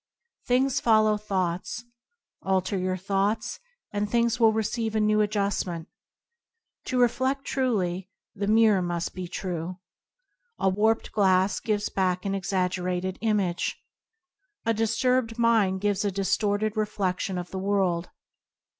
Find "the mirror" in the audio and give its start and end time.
8.33-8.81